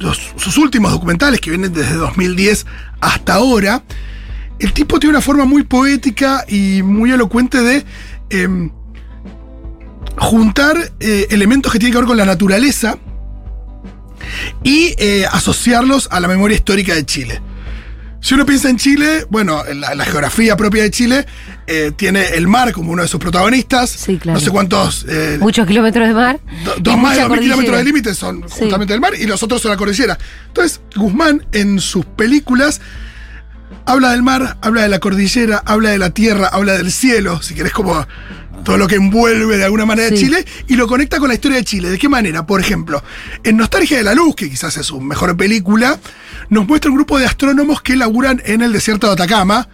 los- 0.00 0.32
sus 0.36 0.58
últimos 0.58 0.90
documentales 0.90 1.40
que 1.40 1.50
vienen 1.50 1.72
desde 1.72 1.94
2010 1.94 2.66
hasta 3.00 3.34
ahora, 3.34 3.82
el 4.58 4.72
tipo 4.72 4.98
tiene 4.98 5.12
una 5.14 5.22
forma 5.22 5.44
muy 5.46 5.62
poética 5.62 6.44
y 6.48 6.82
muy 6.82 7.12
elocuente 7.12 7.62
de 7.62 7.84
em, 8.28 8.70
juntar 10.20 10.76
eh, 11.00 11.26
elementos 11.30 11.72
que 11.72 11.78
tienen 11.78 11.92
que 11.92 11.98
ver 11.98 12.06
con 12.06 12.16
la 12.16 12.24
naturaleza 12.26 12.96
y 14.62 14.94
eh, 14.98 15.24
asociarlos 15.30 16.08
a 16.10 16.20
la 16.20 16.28
memoria 16.28 16.54
histórica 16.56 16.94
de 16.94 17.04
Chile. 17.04 17.40
Si 18.22 18.34
uno 18.34 18.44
piensa 18.44 18.68
en 18.68 18.76
Chile, 18.76 19.24
bueno, 19.30 19.62
la, 19.74 19.94
la 19.94 20.04
geografía 20.04 20.54
propia 20.54 20.82
de 20.82 20.90
Chile 20.90 21.26
eh, 21.66 21.90
tiene 21.96 22.22
el 22.34 22.46
mar 22.48 22.70
como 22.72 22.92
uno 22.92 23.00
de 23.00 23.08
sus 23.08 23.18
protagonistas. 23.18 23.88
Sí, 23.88 24.18
claro. 24.18 24.38
No 24.38 24.44
sé 24.44 24.50
cuántos. 24.50 25.06
eh, 25.08 25.38
Muchos 25.40 25.66
kilómetros 25.66 26.06
de 26.06 26.12
mar. 26.14 26.38
do- 26.64 26.74
dos 26.80 26.98
más 26.98 27.16
de 27.16 27.22
mucha 27.26 27.40
2.000 27.40 27.42
kilómetros 27.44 27.76
de 27.78 27.84
límite 27.84 28.14
son 28.14 28.42
Sí. 28.46 28.56
justamente 28.60 28.92
el 28.92 29.00
mar 29.00 29.14
y 29.18 29.24
los 29.26 29.42
otros 29.42 29.62
son 29.62 29.70
la 29.70 29.78
cordillera. 29.78 30.18
Entonces, 30.48 30.82
Guzmán 30.94 31.46
en 31.52 31.80
sus 31.80 32.04
películas 32.04 32.82
habla 33.90 34.10
del 34.12 34.22
mar, 34.22 34.56
habla 34.62 34.82
de 34.82 34.88
la 34.88 34.98
cordillera, 35.00 35.62
habla 35.64 35.90
de 35.90 35.98
la 35.98 36.10
tierra, 36.10 36.48
habla 36.52 36.76
del 36.76 36.92
cielo, 36.92 37.42
si 37.42 37.54
querés 37.54 37.72
como 37.72 38.06
todo 38.64 38.76
lo 38.76 38.86
que 38.86 38.96
envuelve 38.96 39.56
de 39.56 39.64
alguna 39.64 39.86
manera 39.86 40.08
Sí. 40.10 40.16
Chile, 40.24 40.44
y 40.68 40.76
lo 40.76 40.86
conecta 40.86 41.18
con 41.18 41.28
la 41.28 41.34
historia 41.34 41.56
de 41.58 41.64
Chile. 41.64 41.88
¿De 41.90 41.98
qué 41.98 42.08
manera? 42.08 42.46
Por 42.46 42.60
ejemplo, 42.60 43.02
en 43.42 43.56
Nostalgia 43.56 43.96
de 43.98 44.04
la 44.04 44.14
Luz, 44.14 44.34
que 44.36 44.50
quizás 44.50 44.76
es 44.76 44.86
su 44.86 45.00
mejor 45.00 45.36
película, 45.36 45.98
nos 46.50 46.66
muestra 46.66 46.90
un 46.90 46.96
grupo 46.96 47.18
de 47.18 47.26
astrónomos 47.26 47.80
que 47.82 47.96
laburan 47.96 48.42
en 48.44 48.60
el 48.62 48.72
desierto 48.72 49.06
de 49.06 49.14
Atacama, 49.14 49.68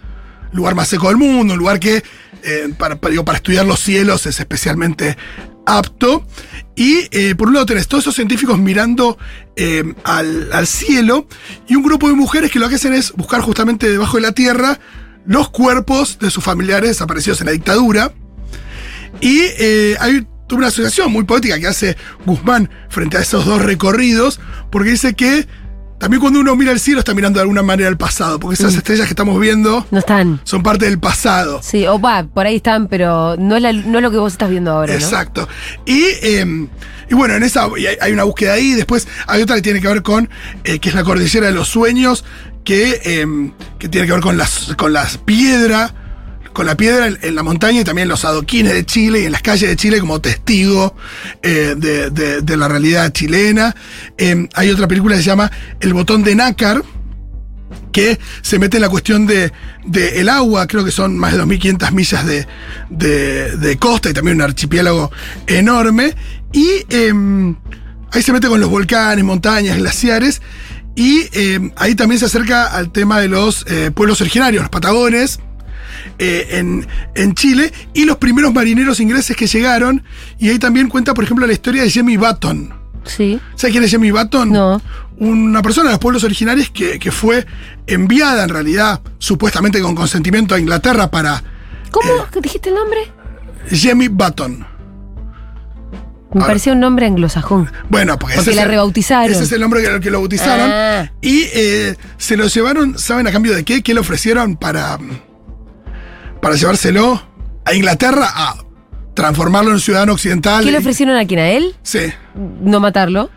lugar 0.53 0.73
más 0.75 0.87
seco 0.87 1.09
del 1.09 1.17
mundo, 1.17 1.53
un 1.53 1.59
lugar 1.59 1.79
que 1.79 2.01
eh, 2.43 2.73
para, 2.77 2.95
para- 2.95 3.11
digo, 3.11 3.25
para 3.25 3.37
estudiar 3.37 3.65
los 3.65 3.79
cielos 3.81 4.25
es 4.25 4.39
especialmente 4.39 5.17
apto. 5.67 6.25
Y 6.75 7.07
eh, 7.11 7.35
por 7.35 7.49
un 7.49 7.55
lado 7.55 7.65
tenés 7.65 7.87
todos 7.87 8.03
esos 8.03 8.15
científicos 8.15 8.57
mirando 8.57 9.17
eh, 9.55 9.83
al, 10.03 10.67
cielo 10.67 11.27
y 11.67 11.75
un 11.75 11.83
grupo 11.83 12.07
de 12.07 12.15
mujeres 12.15 12.51
que 12.51 12.59
lo 12.59 12.69
que 12.69 12.75
hacen 12.75 12.93
es 12.93 13.11
buscar 13.13 13.41
justamente 13.41 13.89
debajo 13.89 14.17
de 14.17 14.21
la 14.21 14.31
tierra 14.31 14.79
los 15.25 15.49
cuerpos 15.49 16.19
de 16.19 16.29
sus 16.31 16.43
familiares 16.43 16.91
desaparecidos 16.91 17.41
en 17.41 17.47
la 17.47 17.51
dictadura. 17.51 18.13
Y 19.19 19.41
eh, 19.59 19.97
hay 19.99 20.25
una 20.51 20.67
asociación 20.67 21.11
muy 21.11 21.25
poética 21.25 21.59
que 21.59 21.67
hace 21.67 21.97
Guzmán 22.25 22.69
frente 22.89 23.17
a 23.17 23.21
esos 23.21 23.45
dos 23.45 23.61
recorridos, 23.61 24.39
porque 24.71 24.91
dice 24.91 25.15
que 25.15 25.47
también 25.99 26.21
cuando 26.21 26.39
uno 26.39 26.55
mira 26.55 26.71
el 26.71 26.79
cielo 26.79 26.99
está 26.99 27.13
mirando 27.13 27.37
de 27.37 27.41
alguna 27.41 27.63
manera 27.63 27.89
el 27.89 27.97
pasado, 27.97 28.39
porque 28.39 28.55
esas 28.55 28.73
estrellas 28.75 29.07
que 29.07 29.11
estamos 29.13 29.39
viendo 29.39 29.85
No 29.91 29.99
están. 29.99 30.39
son 30.43 30.61
parte 30.63 30.85
del 30.85 30.99
pasado. 30.99 31.59
Sí, 31.63 31.85
o 31.87 31.99
va, 31.99 32.23
por 32.23 32.45
ahí 32.45 32.57
están, 32.57 32.87
pero 32.87 33.35
no 33.37 33.55
es, 33.55 33.61
la- 33.61 33.73
no 33.73 33.97
es 33.97 34.01
lo 34.03 34.11
que 34.11 34.17
vos 34.17 34.31
estás 34.33 34.49
viendo 34.49 34.71
ahora, 34.71 34.93
¿no? 34.93 34.99
Exacto. 34.99 35.47
Y, 35.85 36.03
eh, 36.21 36.67
y 37.09 37.13
bueno, 37.15 37.35
en 37.35 37.43
esa 37.43 37.65
hay, 37.65 37.87
hay 38.01 38.11
una 38.11 38.23
búsqueda 38.23 38.53
ahí. 38.53 38.73
Después 38.73 39.07
hay 39.27 39.41
otra 39.41 39.55
que 39.55 39.61
tiene 39.61 39.81
que 39.81 39.87
ver 39.87 40.01
con, 40.03 40.29
eh, 40.63 40.79
que 40.79 40.89
es 40.89 40.95
la 40.95 41.03
cordillera 41.03 41.47
de 41.47 41.53
los 41.53 41.67
sueños, 41.67 42.23
que, 42.63 43.01
eh, 43.03 43.51
que 43.79 43.87
tiene 43.89 44.05
que 44.07 44.13
ver 44.13 44.21
con 44.21 44.37
las, 44.37 44.73
con 44.77 44.91
las 44.93 45.17
piedras, 45.17 45.93
con 46.57 46.65
la 46.65 46.75
piedra 46.75 47.05
en, 47.21 47.35
la 47.35 47.43
montaña 47.43 47.81
y 47.81 47.83
también 47.83 48.07
los 48.07 48.25
adoquines 48.25 48.73
de 48.73 48.83
Chile 48.83 49.21
y 49.21 49.25
en 49.25 49.31
las 49.31 49.43
calles 49.43 49.69
de 49.69 49.75
Chile 49.75 49.99
como 49.99 50.19
testigo 50.19 50.95
eh, 51.43 51.75
de, 51.77 52.57
la 52.57 52.67
realidad 52.67 53.13
chilena. 53.13 53.75
Eh, 54.17 54.49
hay 54.55 54.71
otra 54.71 54.87
película 54.87 55.15
que 55.15 55.21
se 55.21 55.27
llama 55.27 55.51
El 55.79 55.93
botón 55.93 56.23
de 56.23 56.33
nácar 56.33 56.81
que 57.91 58.17
se 58.41 58.57
mete 58.57 58.77
en 58.77 58.81
la 58.81 58.89
cuestión 58.89 59.27
de, 59.27 59.53
de 59.85 60.19
el 60.19 60.29
agua, 60.29 60.65
creo 60.65 60.83
que 60.83 60.89
son 60.89 61.15
más 61.15 61.33
de 61.33 61.43
2.500 61.43 61.91
millas 61.91 62.25
de, 62.25 62.47
de- 62.89 63.55
de 63.57 63.77
costa 63.77 64.09
y 64.09 64.13
también 64.13 64.37
un 64.37 64.41
archipiélago 64.41 65.11
enorme, 65.45 66.15
y 66.53 66.67
em, 66.89 67.55
ahí 68.11 68.23
se 68.23 68.33
mete 68.33 68.47
con 68.47 68.59
los 68.59 68.69
volcanes, 68.71 69.23
montañas, 69.23 69.77
glaciares, 69.77 70.41
y 70.95 71.27
em, 71.33 71.71
ahí 71.75 71.93
también 71.93 72.17
se 72.17 72.25
acerca 72.25 72.65
al 72.65 72.91
tema 72.91 73.19
de 73.19 73.27
los 73.27 73.63
eh, 73.67 73.91
pueblos 73.93 74.21
originarios, 74.21 74.63
los 74.63 74.71
patagones, 74.71 75.39
eh, 76.19 76.47
en, 76.51 76.87
en 77.15 77.33
Chile, 77.35 77.71
y 77.93 78.05
los 78.05 78.17
primeros 78.17 78.53
marineros 78.53 78.99
ingleses 78.99 79.35
que 79.35 79.47
llegaron, 79.47 80.03
y 80.39 80.49
ahí 80.49 80.59
también 80.59 80.89
cuenta, 80.89 81.13
por 81.13 81.23
ejemplo, 81.23 81.45
la 81.47 81.53
historia 81.53 81.83
de 81.83 81.89
Jimmy 81.89 82.17
Button. 82.17 82.73
Sí. 83.05 83.39
¿Sabes 83.55 83.71
quién 83.71 83.83
es 83.83 83.91
Jimmy 83.91 84.11
Button? 84.11 84.51
No. 84.51 84.81
Una 85.19 85.61
persona 85.61 85.89
de 85.89 85.93
los 85.93 85.99
pueblos 85.99 86.23
originarios 86.23 86.69
que, 86.69 86.99
que 86.99 87.11
fue 87.11 87.45
enviada 87.87 88.43
en 88.43 88.49
realidad, 88.49 89.01
supuestamente 89.17 89.81
con 89.81 89.95
consentimiento 89.95 90.53
a 90.55 90.59
Inglaterra 90.59 91.09
para 91.09 91.41
¿Cómo 91.89 92.09
Eh. 92.09 92.39
dijiste 92.41 92.69
el 92.69 92.75
nombre? 92.75 92.99
Jimmy 93.71 94.09
Button. 94.09 94.59
Me 96.33 96.41
ahora- 96.41 96.47
parecía 96.47 96.73
un 96.73 96.81
nombre 96.81 97.05
anglosajón. 97.05 97.71
Bueno, 97.89 98.19
porque, 98.19 98.35
Porque 98.35 98.49
ese 98.51 98.55
la 98.57 98.63
es 98.63 98.67
rebautizaron. 98.67 99.31
Ese 99.31 99.43
es 99.45 99.51
el 99.53 99.61
nombre 99.61 99.81
que, 99.81 99.99
que 100.01 100.11
lo 100.11 100.19
bautizaron. 100.19 100.69
Ah. 100.71 101.11
Y 101.21 101.43
eh, 101.53 101.95
se 102.17 102.35
lo 102.35 102.47
llevaron, 102.47 102.97
¿saben 102.99 103.25
a 103.27 103.31
cambio 103.31 103.55
de 103.55 103.63
qué? 103.63 103.81
¿Qué 103.81 103.93
le 103.93 104.01
ofrecieron 104.01 104.57
para, 104.57 104.97
para 106.41 106.55
llevárselo 106.55 107.21
a 107.65 107.73
Inglaterra 107.73 108.27
a 108.33 108.55
transformarlo 109.13 109.71
en 109.71 109.79
ciudadano 109.79 110.13
occidental? 110.13 110.63
¿Qué 110.63 110.71
le 110.71 110.77
ofrecieron 110.77 111.15
a 111.15 111.25
quién? 111.25 111.39
¿A 111.39 111.49
él? 111.49 111.75
Sí. 111.83 112.11
No 112.35 112.79
matarlo. 112.79 113.29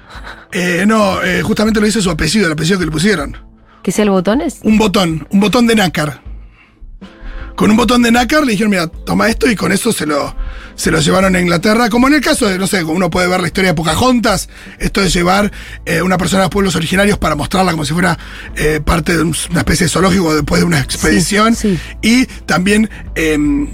Eh, 0.53 0.85
no, 0.87 1.23
eh, 1.23 1.43
justamente 1.43 1.81
lo 1.81 1.87
dice 1.87 2.03
su 2.03 2.11
apellido, 2.11 2.47
el 2.47 2.53
apellido 2.53 2.79
que 2.79 2.85
le 2.85 2.91
pusieron. 2.91 3.37
¿Que 3.83 3.93
sea 3.93 4.05
el 4.05 4.11
botones? 4.11 4.61
un 4.63 4.77
botón, 4.77 5.27
un 5.31 5.41
botón 5.41 5.67
de 5.67 5.75
nácar. 5.75 6.23
Con 7.57 7.71
un 7.71 7.77
botón 7.77 8.03
de 8.03 8.11
nácar 8.11 8.45
le 8.45 8.53
dijeron, 8.53 8.71
mira, 8.71 8.87
toma 8.87 9.29
esto 9.29 9.51
y 9.51 9.57
con 9.57 9.73
eso 9.73 9.93
se 9.93 10.07
lo, 10.07 10.35
se 10.81 10.91
lo 10.91 10.99
llevaron 10.99 11.37
a 11.37 11.41
Inglaterra. 11.41 11.91
Como 11.91 12.09
en 12.09 12.15
el 12.15 12.21
caso 12.23 12.47
de, 12.49 12.59
no 12.59 12.67
sé, 12.67 12.83
uno 12.83 13.11
puede 13.11 13.29
ver 13.29 13.41
la 13.41 13.49
historia 13.49 13.71
de 13.73 13.75
Pocahontas, 13.75 14.49
esto 14.79 15.03
de 15.03 15.11
llevar 15.11 15.53
eh, 15.85 16.01
una 16.01 16.17
persona 16.17 16.43
a 16.43 16.45
los 16.47 16.51
pueblos 16.51 16.75
originarios 16.75 17.19
para 17.19 17.35
mostrarla 17.35 17.73
como 17.73 17.85
si 17.85 17.93
fuera 17.93 18.19
eh, 18.57 18.81
parte 18.83 19.15
de 19.15 19.23
un- 19.23 19.37
una 19.51 19.59
especie 19.61 19.85
de 19.85 19.91
zoológico 19.91 20.35
después 20.35 20.63
de 20.63 20.67
una 20.67 20.81
expedición. 20.81 21.55
sí. 21.55 21.79
Y 22.01 22.25
también, 22.25 22.89
em, 23.15 23.69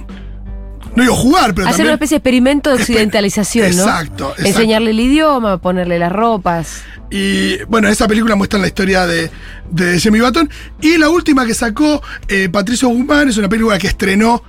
no 0.96 1.02
digo 1.04 1.14
jugar, 1.14 1.54
pero 1.54 1.66
Hacer 1.68 1.76
también... 1.76 1.86
una 1.88 1.94
especie 1.94 2.14
de 2.16 2.18
experimento 2.18 2.70
de 2.70 2.82
occidentalización, 2.82 3.66
¿no? 3.76 3.82
Exacto, 3.84 4.30
exacto. 4.30 4.48
Enseñarle 4.48 4.90
el 4.90 4.98
idioma, 4.98 5.58
ponerle 5.58 6.00
las 6.00 6.10
ropas. 6.10 6.82
Y 7.08 7.62
bueno, 7.68 7.86
esa 7.88 8.08
película 8.08 8.34
muestra 8.34 8.58
la 8.58 8.66
historia 8.66 9.06
de, 9.06 9.30
de 9.70 10.00
Jimmy 10.00 10.18
Button. 10.20 10.50
Y 10.80 10.96
la 10.98 11.08
última 11.08 11.46
que 11.46 11.54
sacó 11.54 12.02
eh, 12.26 12.48
Patricio 12.50 12.88
Guzmán 12.88 13.28
es 13.28 13.36
una 13.36 13.48
película 13.48 13.78
que 13.78 13.86
estrenó 13.86 14.42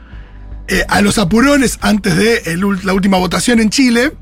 eh, 0.67 0.83
a 0.87 1.01
los 1.01 1.17
apurones 1.17 1.77
antes 1.81 2.15
de 2.15 2.41
el 2.45 2.61
la 2.83 2.93
última 2.93 3.17
votación 3.17 3.59
en 3.59 3.69
Chile, 3.69 4.13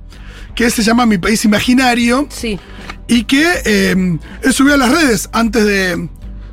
que 0.56 0.70
se 0.70 0.84
llama 0.84 1.06
Mi 1.06 1.18
País 1.18 1.44
Imaginario, 1.46 2.28
Sí. 2.30 2.60
y 3.08 3.24
que 3.24 3.46
eh, 3.66 3.92
él 4.44 4.54
subió 4.54 4.74
a 4.76 4.78
las 4.78 4.92
redes 4.92 5.30
antes 5.34 5.66
de. 5.66 6.08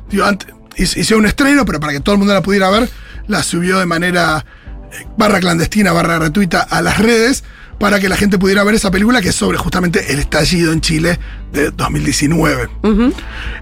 Digo, 0.09 0.25
antes, 0.25 0.47
hizo 0.77 0.99
hizo 0.99 1.17
un 1.17 1.25
estreno, 1.25 1.65
pero 1.65 1.79
para 1.79 1.93
que 1.93 1.99
todo 1.99 2.13
el 2.13 2.19
mundo 2.19 2.33
la 2.33 2.41
pudiera 2.41 2.69
ver, 2.69 2.89
la 3.27 3.43
subió 3.43 3.79
de 3.79 3.85
manera 3.85 4.45
eh, 4.91 5.05
barra 5.17 5.39
clandestina, 5.39 5.91
barra 5.91 6.15
gratuita 6.19 6.61
a 6.61 6.81
las 6.81 6.97
redes 6.99 7.43
para 7.79 7.99
que 7.99 8.07
la 8.07 8.15
gente 8.15 8.37
pudiera 8.37 8.63
ver 8.63 8.75
esa 8.75 8.91
película 8.91 9.19
que 9.21 9.29
es 9.29 9.35
sobre 9.35 9.57
justamente 9.57 10.13
el 10.13 10.19
estallido 10.19 10.71
en 10.71 10.79
Chile 10.79 11.19
de 11.51 11.71
2019. 11.71 12.69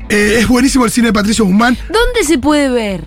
Eh, 0.10 0.38
es 0.40 0.48
buenísimo 0.48 0.86
el 0.86 0.92
cine 0.92 1.08
de 1.08 1.14
Patricio 1.14 1.46
Guzmán. 1.46 1.78
¿Dónde 1.92 2.24
se 2.26 2.38
puede 2.38 2.70
ver? 2.70 3.06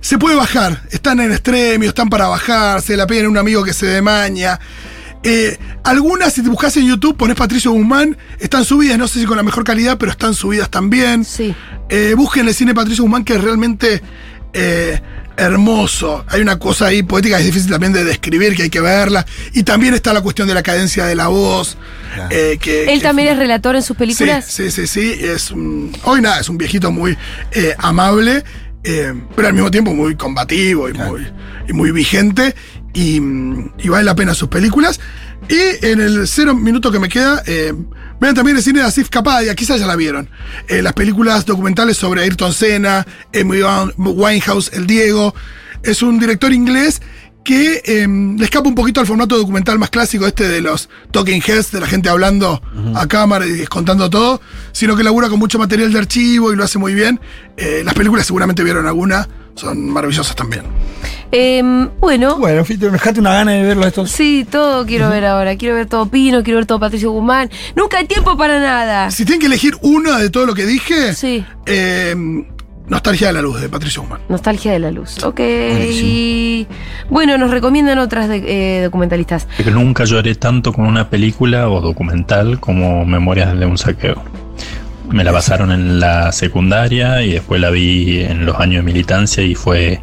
Se 0.00 0.18
puede 0.18 0.36
bajar, 0.36 0.82
están 0.90 1.20
en 1.20 1.32
extremio, 1.32 1.88
están 1.88 2.08
para 2.10 2.28
bajar, 2.28 2.80
se 2.82 2.96
la 2.96 3.06
piden 3.06 3.26
a 3.26 3.28
un 3.28 3.38
amigo 3.38 3.64
que 3.64 3.72
se 3.72 3.86
demaña. 3.86 4.58
Eh, 5.22 5.56
algunas, 5.84 6.34
si 6.34 6.42
te 6.42 6.50
buscas 6.50 6.76
en 6.76 6.86
YouTube, 6.86 7.16
pones 7.16 7.34
Patricio 7.36 7.70
Guzmán, 7.72 8.16
están 8.38 8.64
subidas, 8.64 8.98
no 8.98 9.08
sé 9.08 9.20
si 9.20 9.24
con 9.24 9.36
la 9.38 9.42
mejor 9.42 9.64
calidad, 9.64 9.96
pero 9.98 10.12
están 10.12 10.34
subidas 10.34 10.68
también. 10.70 11.24
Sí. 11.24 11.54
Eh, 11.88 12.12
busquen 12.16 12.46
el 12.46 12.54
cine 12.54 12.72
de 12.72 12.74
Patricio 12.74 13.04
Guzmán, 13.04 13.24
que 13.24 13.34
es 13.34 13.40
realmente 13.40 14.02
eh, 14.52 15.00
hermoso. 15.36 16.24
Hay 16.28 16.40
una 16.40 16.58
cosa 16.58 16.86
ahí 16.86 17.02
poética 17.02 17.36
que 17.36 17.42
es 17.42 17.46
difícil 17.46 17.70
también 17.70 17.92
de 17.92 18.04
describir, 18.04 18.54
que 18.54 18.64
hay 18.64 18.70
que 18.70 18.80
verla. 18.80 19.24
Y 19.52 19.62
también 19.62 19.94
está 19.94 20.12
la 20.12 20.20
cuestión 20.20 20.46
de 20.46 20.54
la 20.54 20.62
cadencia 20.62 21.06
de 21.06 21.14
la 21.14 21.28
voz. 21.28 21.76
eh, 22.30 22.58
que, 22.60 22.84
¿Él 22.92 22.98
que- 23.00 23.04
también 23.04 23.28
es 23.28 23.36
relator 23.38 23.74
en 23.76 23.82
sus 23.82 23.96
películas? 23.96 24.44
Sí, 24.46 24.70
sí, 24.70 24.86
sí, 24.86 25.14
sí. 25.14 25.24
Es 25.24 25.50
un- 25.50 25.90
hoy 26.04 26.20
nada, 26.20 26.38
es 26.40 26.48
un 26.48 26.56
viejito 26.58 26.92
muy 26.92 27.16
eh, 27.52 27.74
amable, 27.78 28.44
eh, 28.84 29.14
pero 29.34 29.48
al 29.48 29.54
mismo 29.54 29.70
tiempo 29.70 29.94
muy 29.94 30.14
combativo 30.14 30.88
y, 30.88 30.92
muy, 30.92 31.26
y 31.68 31.72
muy 31.72 31.90
vigente. 31.90 32.54
Y, 32.92 33.16
y 33.16 33.88
vale 33.88 34.04
la 34.04 34.14
pena 34.14 34.34
sus 34.34 34.48
películas. 34.48 35.00
Y 35.48 35.84
en 35.86 36.00
el 36.00 36.26
cero 36.28 36.54
minuto 36.54 36.92
que 36.92 36.98
me 36.98 37.08
queda, 37.08 37.42
eh, 37.46 37.74
vean 38.20 38.34
también 38.34 38.56
el 38.56 38.62
cine 38.62 38.80
de 38.80 38.86
Asif 38.86 39.10
Kapadia, 39.10 39.54
quizás 39.54 39.80
ya 39.80 39.86
la 39.86 39.96
vieron. 39.96 40.28
Eh, 40.68 40.80
las 40.80 40.92
películas 40.92 41.44
documentales 41.44 41.96
sobre 41.96 42.22
Ayrton 42.22 42.52
Senna, 42.52 43.06
Amy 43.38 43.60
Winehouse, 43.96 44.70
El 44.72 44.86
Diego. 44.86 45.34
Es 45.82 46.02
un 46.02 46.18
director 46.18 46.52
inglés 46.52 47.02
que 47.44 47.82
eh, 47.84 48.06
le 48.08 48.44
escapa 48.44 48.68
un 48.68 48.74
poquito 48.74 49.00
al 49.00 49.06
formato 49.06 49.36
documental 49.36 49.78
más 49.78 49.90
clásico 49.90 50.26
este 50.26 50.48
de 50.48 50.60
los 50.62 50.88
talking 51.12 51.42
heads, 51.46 51.70
de 51.70 51.80
la 51.80 51.86
gente 51.86 52.08
hablando 52.08 52.60
a 52.94 53.06
cámara 53.06 53.46
y 53.46 53.64
contando 53.66 54.08
todo, 54.10 54.40
sino 54.72 54.96
que 54.96 55.04
labura 55.04 55.28
con 55.28 55.38
mucho 55.38 55.58
material 55.58 55.92
de 55.92 55.98
archivo 55.98 56.52
y 56.52 56.56
lo 56.56 56.64
hace 56.64 56.78
muy 56.78 56.94
bien. 56.94 57.20
Eh, 57.56 57.82
las 57.84 57.94
películas 57.94 58.26
seguramente 58.26 58.64
vieron 58.64 58.86
alguna, 58.86 59.28
son 59.54 59.88
maravillosas 59.90 60.34
también. 60.34 60.62
Em, 61.30 61.88
bueno, 62.00 62.38
Bueno, 62.38 62.64
Fito, 62.64 62.88
dejate 62.90 63.20
una 63.20 63.32
gana 63.34 63.52
de 63.52 63.62
verlo 63.62 63.86
estos. 63.86 64.10
sí, 64.10 64.46
todo 64.50 64.86
quiero 64.86 65.10
ver 65.10 65.24
ahora. 65.24 65.56
Quiero 65.56 65.74
ver 65.74 65.86
todo 65.86 66.06
Pino, 66.08 66.42
quiero 66.42 66.58
ver 66.58 66.66
todo 66.66 66.80
Patricio 66.80 67.10
Guzmán. 67.10 67.50
Nunca 67.76 67.98
hay 67.98 68.06
tiempo 68.06 68.36
para 68.36 68.58
nada. 68.60 69.10
Si 69.10 69.24
tienen 69.24 69.40
que 69.40 69.46
elegir 69.46 69.76
uno 69.82 70.16
de 70.18 70.30
todo 70.30 70.46
lo 70.46 70.54
que 70.54 70.64
dije, 70.64 71.12
Sí. 71.14 71.44
eh, 71.66 72.14
Nostalgia 72.86 73.28
de 73.28 73.32
la 73.32 73.42
Luz, 73.42 73.60
de 73.60 73.68
Patricio 73.68 74.02
Guzmán. 74.02 74.20
Nostalgia 74.28 74.72
de 74.72 74.78
la 74.78 74.90
luz. 74.90 75.22
Ok. 75.24 75.38
Buenísimo. 75.40 76.66
Bueno, 77.08 77.38
nos 77.38 77.50
recomiendan 77.50 77.98
otras 77.98 78.28
de- 78.28 78.78
eh, 78.78 78.82
documentalistas. 78.84 79.46
que 79.56 79.70
nunca 79.70 80.04
lloré 80.04 80.34
tanto 80.34 80.72
con 80.72 80.86
una 80.86 81.08
película 81.08 81.68
o 81.70 81.80
documental 81.80 82.60
como 82.60 83.04
Memorias 83.06 83.58
de 83.58 83.64
un 83.66 83.78
saqueo. 83.78 84.22
Me 85.10 85.24
la 85.24 85.32
pasaron 85.32 85.70
en 85.72 85.98
la 86.00 86.30
secundaria 86.32 87.22
y 87.22 87.32
después 87.32 87.60
la 87.60 87.70
vi 87.70 88.20
en 88.20 88.44
los 88.46 88.58
años 88.60 88.84
de 88.84 88.92
militancia 88.92 89.42
y 89.42 89.54
fue 89.54 90.00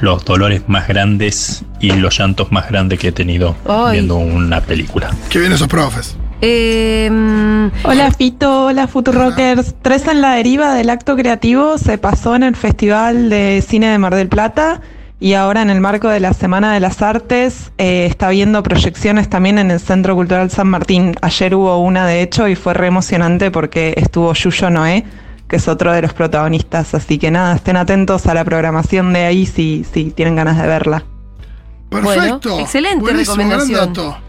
los 0.00 0.24
dolores 0.24 0.62
más 0.68 0.86
grandes 0.88 1.64
y 1.80 1.90
los 1.92 2.16
llantos 2.18 2.52
más 2.52 2.68
grandes 2.68 2.98
que 3.00 3.08
he 3.08 3.12
tenido 3.12 3.56
Ay. 3.68 3.94
viendo 3.94 4.16
una 4.16 4.60
película. 4.60 5.10
Que 5.28 5.38
vienen 5.40 5.56
esos 5.56 5.68
profes. 5.68 6.16
Em, 6.40 7.70
Hola 7.82 8.10
Fito, 8.12 8.66
hola 8.66 8.86
Futurockers. 8.86 9.74
Tres 9.82 10.06
en 10.06 10.20
la 10.20 10.32
deriva 10.34 10.74
del 10.74 10.90
acto 10.90 11.16
creativo 11.16 11.78
se 11.78 11.98
pasó 11.98 12.36
en 12.36 12.44
el 12.44 12.54
Festival 12.54 13.28
de 13.28 13.62
Cine 13.66 13.88
de 13.88 13.98
Mar 13.98 14.14
del 14.14 14.28
Plata 14.28 14.80
y 15.18 15.34
ahora 15.34 15.62
en 15.62 15.70
el 15.70 15.80
marco 15.80 16.08
de 16.08 16.20
la 16.20 16.32
Semana 16.32 16.72
de 16.72 16.78
las 16.78 17.02
Artes 17.02 17.72
eh, 17.78 18.06
está 18.06 18.28
viendo 18.28 18.62
proyecciones 18.62 19.28
también 19.28 19.58
en 19.58 19.72
el 19.72 19.80
Centro 19.80 20.14
Cultural 20.14 20.48
San 20.50 20.68
Martín. 20.68 21.16
Ayer 21.22 21.56
hubo 21.56 21.76
una 21.78 22.06
de 22.06 22.22
hecho 22.22 22.46
y 22.46 22.54
fue 22.54 22.72
re 22.72 22.86
emocionante 22.86 23.50
porque 23.50 23.94
estuvo 23.96 24.32
Yuyo 24.32 24.70
Noé, 24.70 25.04
que 25.48 25.56
es 25.56 25.66
otro 25.66 25.92
de 25.92 26.02
los 26.02 26.12
protagonistas. 26.12 26.94
Así 26.94 27.18
que 27.18 27.32
nada, 27.32 27.56
estén 27.56 27.76
atentos 27.76 28.26
a 28.26 28.34
la 28.34 28.44
programación 28.44 29.12
de 29.12 29.24
ahí 29.24 29.44
si, 29.44 29.84
si 29.92 30.12
tienen 30.12 30.36
ganas 30.36 30.56
de 30.56 30.68
verla. 30.68 31.04
Perfecto. 31.90 32.50
Bueno, 32.50 32.60
excelente 32.60 33.00
Buenísimo, 33.00 33.36
recomendación. 33.38 34.27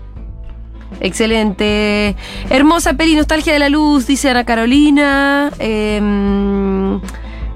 Excelente. 1.00 2.16
Hermosa 2.50 2.94
peli, 2.94 3.16
Nostalgia 3.16 3.54
de 3.54 3.60
la 3.60 3.70
luz, 3.70 4.08
dice 4.08 4.30
Ana 4.30 4.46
Carolina. 4.46 5.52
Em, 5.60 7.00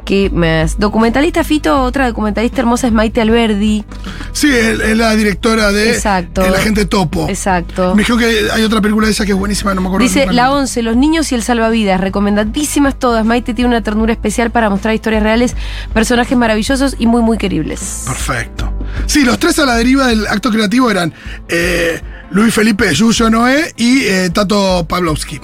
¿Qué 0.05 0.29
más? 0.29 0.79
Documentalista 0.79 1.45
Fito, 1.45 1.81
otra 1.81 2.07
documentalista 2.07 2.59
hermosa 2.59 2.87
es 2.87 2.93
Maite 2.93 3.21
Alberdi. 3.21 3.85
Sí, 4.33 4.49
es 4.49 4.79
es 4.81 4.97
la 4.97 5.15
directora 5.15 5.71
de 5.71 5.91
Exacto. 5.91 6.45
El 6.45 6.53
Agente 6.53 6.85
Topo. 6.85 7.27
Exacto. 7.29 7.95
Me 7.95 8.03
dijo 8.03 8.17
que 8.17 8.49
hay 8.51 8.63
otra 8.63 8.81
película 8.81 9.07
de 9.07 9.13
esa 9.13 9.25
que 9.25 9.31
es 9.31 9.37
buenísima, 9.37 9.73
no 9.73 9.79
me 9.79 9.87
acuerdo. 9.87 10.03
Dice 10.05 10.25
La 10.25 10.45
nombre. 10.47 10.61
11, 10.63 10.81
Los 10.81 10.97
niños 10.97 11.31
y 11.31 11.35
el 11.35 11.43
salvavidas, 11.43 12.01
recomendadísimas 12.01 12.99
todas. 12.99 13.25
Maite 13.25 13.53
tiene 13.53 13.69
una 13.69 13.81
ternura 13.81 14.11
especial 14.11 14.51
para 14.51 14.69
mostrar 14.69 14.93
historias 14.93 15.23
reales, 15.23 15.55
personajes 15.93 16.37
maravillosos 16.37 16.97
y 16.99 17.07
muy, 17.07 17.21
muy 17.21 17.37
queribles. 17.37 18.03
Perfecto. 18.05 18.73
Sí, 19.05 19.23
los 19.23 19.39
tres 19.39 19.57
a 19.59 19.65
la 19.65 19.75
deriva 19.75 20.07
del 20.07 20.27
acto 20.27 20.51
creativo 20.51 20.91
eran 20.91 21.13
eh, 21.47 22.01
Luis 22.33 22.53
Felipe 22.53 22.93
Yuyo 22.93 23.29
Noé 23.29 23.73
y 23.77 24.01
eh, 24.03 24.29
Tato 24.31 24.85
Pavlovsky. 24.87 25.39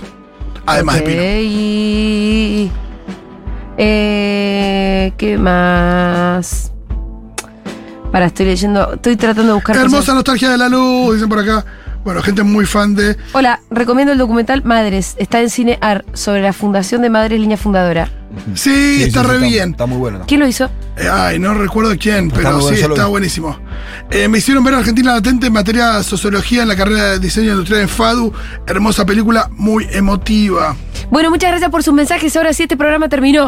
Además 0.65 0.96
Ok, 0.98 1.01
de 1.01 1.08
Pino. 1.12 1.22
y- 1.24 2.72
Eh, 3.81 5.13
¿Qué 5.17 5.38
más? 5.38 6.72
Para, 8.12 8.25
estoy 8.25 8.48
leyendo, 8.48 8.93
estoy 8.96 9.15
tratando 9.15 9.50
de 9.50 9.53
buscar. 9.53 9.75
Hermosa 9.77 9.98
cosas. 10.01 10.15
nostalgia 10.15 10.50
de 10.50 10.58
la 10.58 10.67
luz, 10.67 11.13
dicen 11.13 11.29
por 11.29 11.39
acá. 11.39 11.63
Bueno, 12.03 12.21
gente 12.21 12.43
muy 12.43 12.65
fan 12.65 12.95
de. 12.95 13.17
Hola, 13.33 13.59
recomiendo 13.69 14.13
el 14.13 14.17
documental 14.17 14.63
Madres. 14.63 15.15
Está 15.17 15.41
en 15.41 15.49
Cine 15.49 15.77
Ar 15.81 16.05
sobre 16.13 16.41
la 16.41 16.53
fundación 16.53 17.01
de 17.01 17.09
Madres 17.09 17.39
Línea 17.39 17.57
Fundadora. 17.57 18.09
Sí, 18.55 18.95
Sí, 18.97 19.03
está 19.03 19.21
sí, 19.21 19.27
re 19.27 19.39
sí, 19.39 19.45
bien. 19.49 19.71
Está 19.71 19.85
muy 19.85 19.97
bueno. 19.97 20.21
¿Quién 20.27 20.39
lo 20.39 20.47
hizo? 20.47 20.65
Eh, 20.97 21.09
ay, 21.11 21.39
no 21.39 21.53
recuerdo 21.53 21.95
quién, 21.99 22.27
Está 22.27 22.35
pero 22.37 22.59
bueno, 22.59 22.77
sí, 22.77 22.83
está 22.83 23.05
buenísimo. 23.07 23.57
Eh, 24.11 24.27
me 24.27 24.37
hicieron 24.37 24.63
ver 24.63 24.75
Argentina 24.75 25.13
Latente 25.13 25.47
en 25.47 25.53
materia 25.53 25.93
de 25.97 26.03
sociología 26.03 26.61
en 26.61 26.67
la 26.67 26.75
carrera 26.75 27.11
de 27.11 27.19
diseño 27.19 27.51
industrial 27.51 27.81
en 27.81 27.89
FADU. 27.89 28.33
Hermosa 28.67 29.05
película, 29.05 29.49
muy 29.51 29.87
emotiva. 29.91 30.75
Bueno, 31.11 31.29
muchas 31.31 31.49
gracias 31.49 31.71
por 31.71 31.83
sus 31.83 31.93
mensajes. 31.93 32.35
Ahora 32.37 32.53
sí, 32.53 32.63
este 32.63 32.77
programa 32.77 33.09
terminó. 33.09 33.47